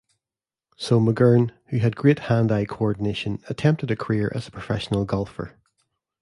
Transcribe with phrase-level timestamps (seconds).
[0.77, 5.59] So McGurn, who had great hand-eye coordination, attempted a career as a professional golfer.